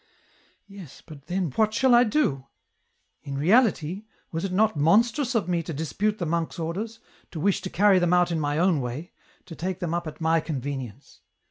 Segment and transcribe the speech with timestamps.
[0.39, 2.47] '* Yes, but then what shall I do?—
[3.21, 6.97] in reality, was it not monstrous of me to dispute the monk's orders,
[7.29, 9.11] to wish to carry them out in my own way,
[9.45, 11.21] to take them up at my convenience